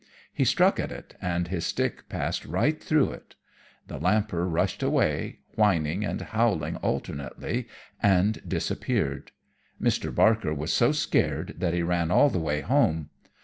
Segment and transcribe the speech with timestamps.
[0.33, 3.35] He struck at it, and his stick passed right through it.
[3.85, 7.67] The Lamper rushed away, whining and howling alternately,
[8.01, 9.29] and disappeared.
[9.79, 10.11] Mr.
[10.15, 13.11] Barker was so scared that he ran all the way home.